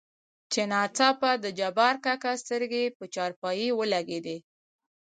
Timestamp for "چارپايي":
3.15-3.67